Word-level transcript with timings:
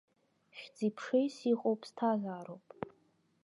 Хьӡи-ԥшеис 0.59 1.35
иҟоу 1.51 1.75
ԥсҭазаароуп! 1.81 2.65